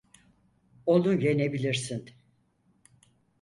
Onu 0.85 1.21
yenebilirsin. 1.21 2.05